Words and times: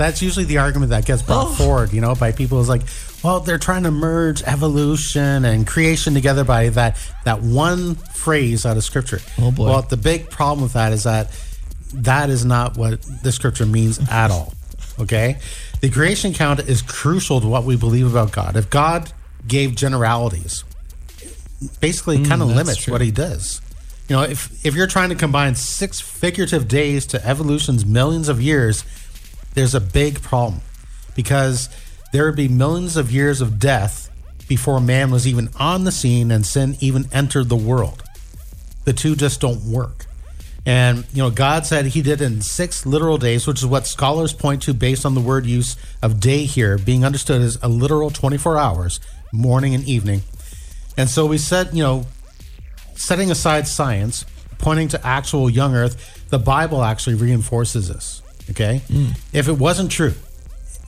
that's 0.00 0.20
usually 0.22 0.44
the 0.44 0.58
argument 0.58 0.90
that 0.90 1.04
gets 1.06 1.22
brought 1.22 1.48
Oh. 1.48 1.52
forward, 1.54 1.92
you 1.92 2.00
know, 2.00 2.14
by 2.14 2.32
people 2.32 2.60
is 2.60 2.68
like, 2.68 2.82
well, 3.22 3.40
they're 3.40 3.58
trying 3.58 3.82
to 3.84 3.90
merge 3.90 4.42
evolution 4.42 5.44
and 5.44 5.66
creation 5.66 6.14
together 6.14 6.42
by 6.44 6.70
that 6.70 6.96
that 7.24 7.42
one 7.42 7.94
phrase 7.94 8.64
out 8.66 8.76
of 8.76 8.84
scripture. 8.84 9.20
Oh, 9.38 9.50
boy. 9.50 9.66
Well, 9.68 9.82
the 9.82 9.96
big 9.96 10.30
problem 10.30 10.62
with 10.62 10.72
that 10.74 10.92
is 10.92 11.04
that 11.04 11.30
that 11.94 12.30
is 12.30 12.44
not 12.44 12.76
what 12.76 13.00
the 13.22 13.30
scripture 13.32 13.66
means 13.66 13.98
at 14.10 14.30
all. 14.30 14.54
Okay? 14.98 15.38
The 15.80 15.88
creation 15.90 16.32
count 16.34 16.60
is 16.60 16.82
crucial 16.82 17.40
to 17.40 17.46
what 17.48 17.64
we 17.64 17.76
believe 17.76 18.06
about 18.10 18.32
God. 18.32 18.56
If 18.56 18.68
God 18.70 19.12
gave 19.48 19.74
generalities, 19.74 20.62
basically 21.80 22.24
kind 22.24 22.42
of 22.42 22.48
Mm, 22.48 22.56
limits 22.56 22.84
true. 22.84 22.92
what 22.92 23.00
he 23.00 23.10
does. 23.10 23.60
You 24.08 24.16
know, 24.16 24.22
if 24.22 24.64
if 24.64 24.74
you're 24.74 24.86
trying 24.88 25.10
to 25.10 25.14
combine 25.14 25.54
six 25.54 26.00
figurative 26.00 26.68
days 26.68 27.06
to 27.06 27.24
evolution's 27.26 27.84
millions 27.86 28.28
of 28.28 28.40
years, 28.40 28.84
there's 29.54 29.74
a 29.74 29.80
big 29.80 30.22
problem 30.22 30.60
because 31.14 31.68
there 32.12 32.24
would 32.26 32.36
be 32.36 32.48
millions 32.48 32.96
of 32.96 33.10
years 33.10 33.40
of 33.40 33.58
death 33.58 34.10
before 34.48 34.80
man 34.80 35.10
was 35.10 35.26
even 35.26 35.48
on 35.58 35.84
the 35.84 35.92
scene 35.92 36.30
and 36.30 36.44
sin 36.44 36.76
even 36.80 37.08
entered 37.12 37.48
the 37.48 37.56
world. 37.56 38.02
The 38.84 38.92
two 38.92 39.14
just 39.14 39.40
don't 39.40 39.62
work. 39.64 40.06
And, 40.66 41.06
you 41.12 41.22
know, 41.22 41.30
God 41.30 41.64
said 41.66 41.86
he 41.86 42.02
did 42.02 42.20
in 42.20 42.42
six 42.42 42.84
literal 42.84 43.16
days, 43.16 43.46
which 43.46 43.60
is 43.60 43.66
what 43.66 43.86
scholars 43.86 44.32
point 44.32 44.62
to 44.62 44.74
based 44.74 45.06
on 45.06 45.14
the 45.14 45.20
word 45.20 45.46
use 45.46 45.76
of 46.02 46.20
day 46.20 46.44
here 46.44 46.76
being 46.78 47.04
understood 47.04 47.40
as 47.40 47.58
a 47.62 47.68
literal 47.68 48.10
24 48.10 48.58
hours, 48.58 49.00
morning 49.32 49.74
and 49.74 49.84
evening. 49.84 50.22
And 50.96 51.08
so 51.08 51.26
we 51.26 51.38
said, 51.38 51.70
you 51.72 51.82
know, 51.82 52.06
setting 52.94 53.30
aside 53.30 53.66
science, 53.66 54.26
pointing 54.58 54.88
to 54.88 55.06
actual 55.06 55.48
young 55.48 55.74
Earth, 55.74 56.28
the 56.28 56.38
Bible 56.38 56.82
actually 56.82 57.14
reinforces 57.14 57.88
this. 57.88 58.20
Okay, 58.50 58.82
if 59.32 59.48
it 59.48 59.58
wasn't 59.58 59.90
true, 59.90 60.14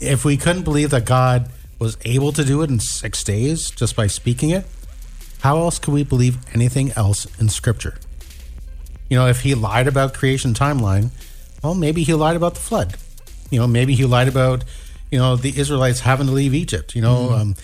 if 0.00 0.24
we 0.24 0.36
couldn't 0.36 0.62
believe 0.62 0.90
that 0.90 1.04
God 1.04 1.48
was 1.78 1.96
able 2.04 2.32
to 2.32 2.44
do 2.44 2.62
it 2.62 2.70
in 2.70 2.80
six 2.80 3.22
days 3.24 3.70
just 3.70 3.96
by 3.96 4.06
speaking 4.06 4.50
it, 4.50 4.64
how 5.40 5.58
else 5.58 5.78
could 5.78 5.94
we 5.94 6.04
believe 6.04 6.38
anything 6.54 6.92
else 6.92 7.26
in 7.40 7.48
Scripture? 7.48 7.98
You 9.08 9.18
know, 9.18 9.26
if 9.26 9.40
he 9.40 9.54
lied 9.54 9.88
about 9.88 10.14
creation 10.14 10.54
timeline, 10.54 11.10
well, 11.62 11.74
maybe 11.74 12.02
he 12.02 12.14
lied 12.14 12.36
about 12.36 12.54
the 12.54 12.60
flood. 12.60 12.96
You 13.50 13.60
know, 13.60 13.66
maybe 13.66 13.94
he 13.94 14.04
lied 14.04 14.28
about, 14.28 14.64
you 15.10 15.18
know, 15.18 15.36
the 15.36 15.56
Israelites 15.56 16.00
having 16.00 16.26
to 16.26 16.32
leave 16.32 16.54
Egypt. 16.54 16.96
You 16.96 17.02
know, 17.02 17.30
um, 17.30 17.54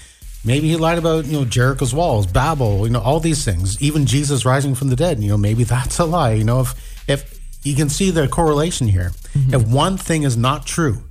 maybe 0.45 0.69
he 0.69 0.77
lied 0.77 0.99
about, 0.99 1.25
you 1.25 1.39
know, 1.39 1.45
Jericho's 1.45 1.95
walls, 1.95 2.27
Babel, 2.27 2.87
you 2.87 2.93
know, 2.93 3.01
all 3.01 3.21
these 3.21 3.45
things. 3.45 3.81
Even 3.81 4.05
Jesus 4.05 4.45
rising 4.45 4.75
from 4.75 4.89
the 4.89 4.97
dead. 4.97 5.21
You 5.21 5.31
know, 5.31 5.39
maybe 5.39 5.65
that's 5.65 5.99
a 5.99 6.05
lie. 6.05 6.33
You 6.33 6.45
know, 6.45 6.61
if 6.61 6.75
if 7.09 7.39
you 7.63 7.75
can 7.75 7.89
see 7.89 8.11
the 8.11 8.29
correlation 8.29 8.89
here, 8.89 9.13
mm-hmm. 9.33 9.55
if 9.55 9.67
one 9.67 9.97
thing 9.97 10.23
is 10.23 10.37
not 10.37 10.67
true, 10.67 11.03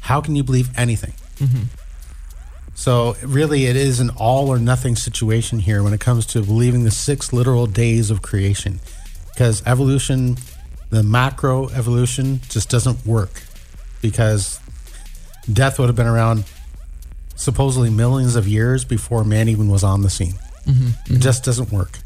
how 0.00 0.20
can 0.20 0.36
you 0.36 0.44
believe 0.44 0.70
anything? 0.76 1.12
Mm-hmm. 1.36 1.64
So 2.74 3.16
really, 3.24 3.66
it 3.66 3.74
is 3.76 3.98
an 3.98 4.10
all 4.10 4.48
or 4.48 4.58
nothing 4.58 4.94
situation 4.94 5.58
here 5.58 5.82
when 5.82 5.92
it 5.92 6.00
comes 6.00 6.26
to 6.26 6.42
believing 6.42 6.84
the 6.84 6.92
six 6.92 7.32
literal 7.32 7.66
days 7.66 8.10
of 8.10 8.22
creation, 8.22 8.78
because 9.32 9.66
evolution, 9.66 10.36
the 10.90 11.02
macro 11.02 11.68
evolution, 11.70 12.40
just 12.48 12.70
doesn't 12.70 13.04
work, 13.04 13.42
because 14.00 14.60
death 15.52 15.78
would 15.78 15.88
have 15.88 15.96
been 15.96 16.06
around 16.06 16.44
supposedly 17.34 17.90
millions 17.90 18.36
of 18.36 18.46
years 18.46 18.84
before 18.84 19.24
man 19.24 19.48
even 19.48 19.68
was 19.68 19.82
on 19.82 20.02
the 20.02 20.10
scene. 20.10 20.34
Mm-hmm. 20.64 21.14
It 21.14 21.18
just 21.18 21.44
doesn't 21.44 21.72
work. 21.72 21.98